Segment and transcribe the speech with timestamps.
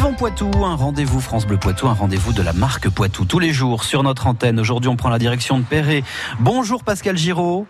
[0.00, 3.52] Vivons Poitou, un rendez-vous France Bleu Poitou, un rendez-vous de la marque Poitou tous les
[3.52, 4.58] jours sur notre antenne.
[4.58, 6.04] Aujourd'hui, on prend la direction de Perret.
[6.38, 7.66] Bonjour Pascal Giraud.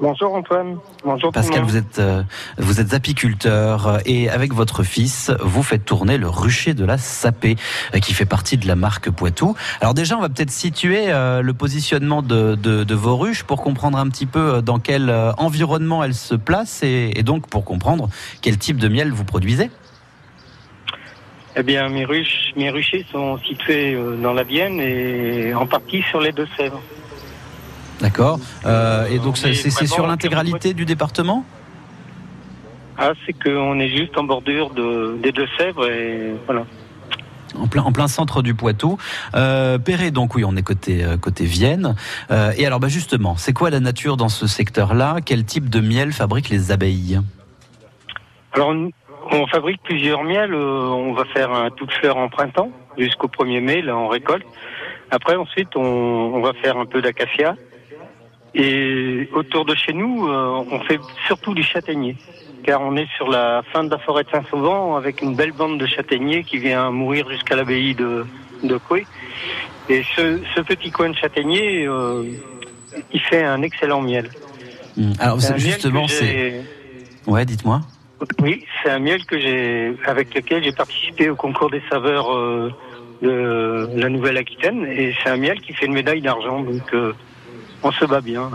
[0.00, 0.78] Bonjour Antoine.
[1.04, 2.22] Bonjour Pascal, vous êtes euh,
[2.56, 6.96] vous êtes apiculteur euh, et avec votre fils, vous faites tourner le rucher de la
[6.96, 7.56] Sapée
[7.94, 9.54] euh, qui fait partie de la marque Poitou.
[9.82, 14.08] Alors déjà, on va peut-être situer le positionnement de, de, vos ruches pour comprendre un
[14.08, 18.08] petit peu dans quel environnement elles se placent et, et donc pour comprendre
[18.40, 19.70] quel type de miel vous produisez.
[21.56, 26.20] Eh bien, mes ruches, mes ruchers sont situés dans la Vienne et en partie sur
[26.20, 26.80] les Deux-Sèvres.
[28.00, 28.38] D'accord.
[28.64, 29.54] Euh, et donc c'est
[29.86, 31.44] sur l'intégralité du département?
[32.96, 36.64] Ah, c'est qu'on est juste en bordure des Deux-Sèvres et voilà.
[37.56, 38.98] En plein, en plein centre du Poitou.
[39.34, 41.96] Euh, Perret, donc oui, on est côté, euh, côté Vienne.
[42.30, 45.16] Euh, et alors, bah justement, c'est quoi la nature dans ce secteur-là?
[45.24, 47.20] Quel type de miel fabriquent les abeilles?
[48.52, 48.74] Alors,
[49.30, 50.54] on fabrique plusieurs miels.
[50.54, 54.46] on va faire un tout de fleur en printemps jusqu'au 1er mai, là, on récolte.
[55.10, 57.56] Après, ensuite, on, on va faire un peu d'acacia.
[58.54, 62.16] Et autour de chez nous, euh, on fait surtout du châtaignier,
[62.64, 65.78] car on est sur la fin de la forêt de Saint-Sauvent avec une belle bande
[65.78, 68.26] de châtaigniers qui vient mourir jusqu'à l'abbaye de,
[68.62, 69.06] de Coué.
[69.88, 72.24] Et ce, ce, petit coin de châtaignier, euh,
[73.12, 74.30] il fait un excellent miel.
[74.96, 75.12] Hmm.
[75.18, 76.62] Alors justement, c'est...
[77.26, 77.80] Ouais, dites-moi.
[78.40, 82.72] Oui, c'est un miel que j'ai, avec lequel j'ai participé au concours des saveurs euh,
[83.22, 86.60] de la Nouvelle-Aquitaine, et c'est un miel qui fait une médaille d'argent.
[86.60, 86.92] Donc
[87.82, 88.50] on se bat bien.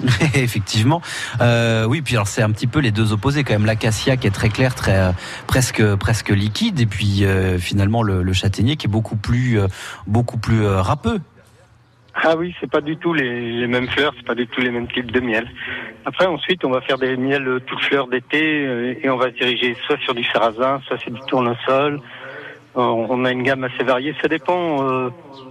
[0.34, 1.02] Effectivement,
[1.40, 2.02] euh, oui.
[2.02, 3.66] Puis alors c'est un petit peu les deux opposés quand même.
[3.66, 5.12] L'acacia qui est très clair, très euh,
[5.46, 9.58] presque presque liquide, et puis euh, finalement le, châtaignier qui est beaucoup plus
[10.06, 11.20] beaucoup plus râpeux.
[12.14, 14.88] Ah oui, c'est pas du tout les, mêmes fleurs, c'est pas du tout les mêmes
[14.88, 15.48] types de miel.
[16.08, 19.76] Après, ensuite, on va faire des miels toutes fleurs d'été et on va se diriger
[19.86, 22.00] soit sur du sarrasin, soit sur du tournesol.
[22.74, 24.14] on a une gamme assez variée.
[24.22, 25.10] Ça dépend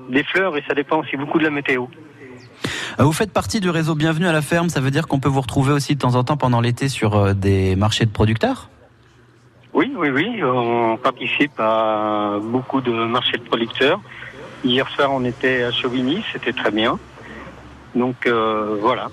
[0.10, 1.86] des fleurs et ça dépend aussi beaucoup de la météo.
[3.00, 5.30] Euh, vous faites partie du réseau Bienvenue à la ferme, ça veut dire qu'on peut
[5.30, 8.70] vous retrouver aussi de temps en temps pendant l'été sur euh, des marchés de producteurs?
[9.74, 14.02] Oui, oui, oui, on participe à beaucoup de marchés de producteurs.
[14.64, 16.98] Hier soir, on était à Chauvigny, c'était très bien.
[17.94, 19.10] Donc euh, voilà.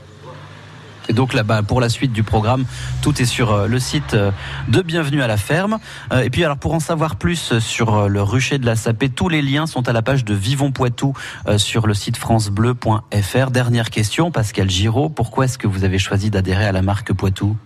[1.08, 2.64] Et donc là-bas, pour la suite du programme,
[3.02, 4.30] tout est sur euh, le site euh,
[4.68, 5.78] de Bienvenue à la ferme.
[6.12, 9.28] Euh, et puis alors pour en savoir plus sur le rucher de la Sapée, tous
[9.28, 11.12] les liens sont à la page de Vivons Poitou
[11.56, 13.50] sur le site francebleu.fr.
[13.50, 17.56] Dernière question, Pascal Giraud, pourquoi est-ce que vous avez choisi d'adhérer à la marque Poitou?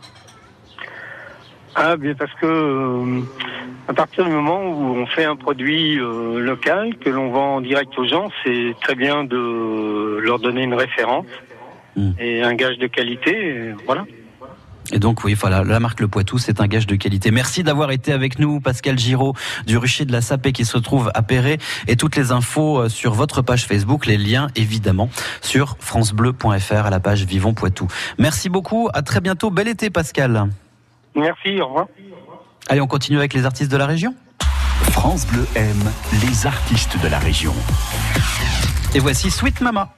[1.75, 3.22] Ah bien parce que
[3.87, 7.97] à partir du moment où on fait un produit local que l'on vend en direct
[7.99, 11.26] aux gens, c'est très bien de leur donner une référence
[11.98, 12.12] Mm.
[12.20, 13.75] et un gage de qualité.
[13.86, 14.04] voilà.
[14.91, 17.31] Et donc oui, voilà, la marque Le Poitou, c'est un gage de qualité.
[17.31, 19.34] Merci d'avoir été avec nous, Pascal Giraud
[19.66, 21.58] du rucher de la Sapée qui se trouve à Perret.
[21.88, 25.10] Et toutes les infos euh, sur votre page Facebook, les liens évidemment
[25.42, 27.87] sur francebleu.fr à la page Vivons Poitou.
[28.19, 29.50] Merci beaucoup, à très bientôt.
[29.50, 30.48] Bel été Pascal.
[31.14, 31.87] Merci, au revoir.
[32.69, 34.14] Allez, on continue avec les artistes de la région.
[34.92, 35.92] France Bleu aime
[36.22, 37.53] les artistes de la région.
[38.94, 39.92] Et voici Sweet Mama.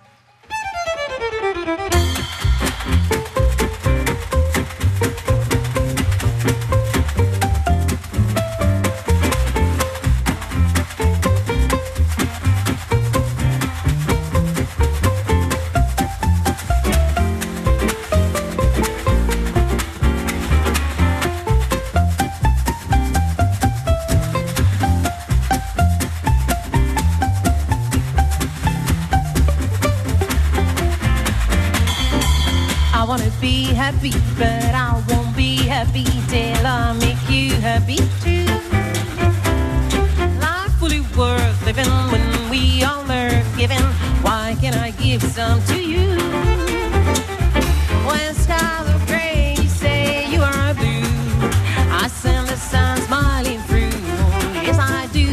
[33.91, 38.47] Happy, but I won't be happy till I make you happy too.
[40.39, 43.87] Life fully worth living when we all are giving.
[44.23, 46.07] Why can't I give some to you?
[48.07, 51.11] When skies are gray, you say you are blue.
[52.03, 53.99] I send the sun smiling through.
[54.67, 55.27] Yes, I do.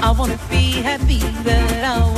[0.00, 2.13] I wanna be happy, but I